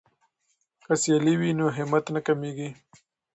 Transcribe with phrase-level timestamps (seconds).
[0.85, 2.69] که سیالي وي نو همت نه کمیږي.